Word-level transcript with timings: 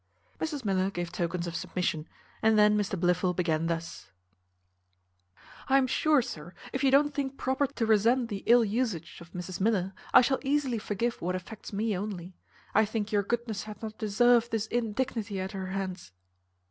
Mrs 0.39 0.65
Miller 0.65 0.89
gave 0.89 1.11
tokens 1.11 1.45
of 1.45 1.55
submission, 1.55 2.07
and 2.41 2.57
then 2.57 2.75
Mr 2.75 2.99
Blifil 2.99 3.35
began 3.35 3.67
thus: 3.67 4.09
"I 5.67 5.77
am 5.77 5.85
sure, 5.85 6.23
sir, 6.23 6.55
if 6.73 6.83
you 6.83 6.89
don't 6.89 7.13
think 7.13 7.37
proper 7.37 7.67
to 7.67 7.85
resent 7.85 8.27
the 8.29 8.41
ill 8.47 8.65
usage 8.65 9.21
of 9.21 9.31
Mrs 9.33 9.59
Miller, 9.61 9.93
I 10.11 10.21
shall 10.21 10.39
easily 10.41 10.79
forgive 10.79 11.21
what 11.21 11.35
affects 11.35 11.71
me 11.71 11.95
only. 11.95 12.35
I 12.73 12.83
think 12.83 13.11
your 13.11 13.21
goodness 13.21 13.65
hath 13.65 13.83
not 13.83 13.99
deserved 13.99 14.49
this 14.49 14.65
indignity 14.65 15.39
at 15.39 15.51
her 15.51 15.67
hands." 15.67 16.11